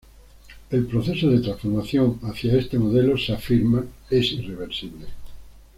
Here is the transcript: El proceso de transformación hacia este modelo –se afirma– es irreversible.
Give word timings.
El 0.71 0.87
proceso 0.87 1.29
de 1.29 1.41
transformación 1.41 2.17
hacia 2.23 2.57
este 2.57 2.79
modelo 2.79 3.15
–se 3.19 3.33
afirma– 3.33 3.85
es 4.09 4.31
irreversible. 4.31 5.05